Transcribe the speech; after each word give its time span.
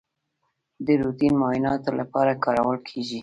د 0.85 0.87
روټین 1.01 1.33
معایناتو 1.41 1.89
لپاره 1.99 2.31
کارول 2.45 2.77
کیږي. 2.87 3.19